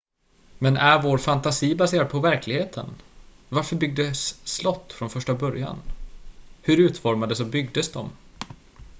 [0.59, 2.85] men är vår fantasi baserad på verkligheten
[3.49, 5.77] varför byggdes slott från första början
[6.61, 8.09] hur utformades och byggdes de